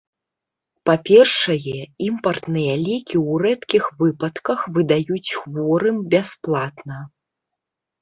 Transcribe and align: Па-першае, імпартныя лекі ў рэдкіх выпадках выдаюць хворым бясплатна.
Па-першае, 0.89 1.75
імпартныя 2.07 2.73
лекі 2.87 3.15
ў 3.27 3.31
рэдкіх 3.45 3.83
выпадках 4.03 4.59
выдаюць 4.81 5.25
хворым 5.39 6.05
бясплатна. 6.19 6.97